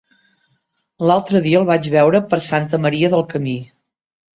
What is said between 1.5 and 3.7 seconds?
el vaig veure per Santa Maria del Camí.